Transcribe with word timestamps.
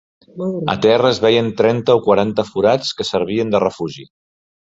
A 0.73 0.73
terra 0.85 1.11
es 1.15 1.19
veien 1.25 1.51
trenta 1.59 1.97
o 1.99 2.01
quaranta 2.07 2.47
forats 2.49 2.95
que 3.01 3.07
servien 3.11 3.55
de 3.57 3.65
refugi 3.67 4.09